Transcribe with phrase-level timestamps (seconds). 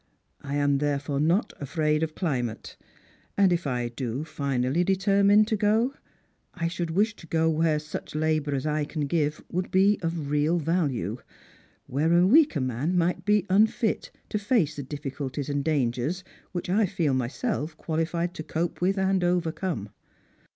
[0.41, 2.75] I am therefore not afraid of climate;
[3.37, 5.93] and if I do finally determine to go,
[6.55, 10.31] I should wish to go where such labour as I can give would be of
[10.31, 11.19] real value;
[11.85, 16.87] where a weaker man might be unfit to face the difficulties and dangers which I
[16.87, 19.89] feel myself qualified to cope with and overcome.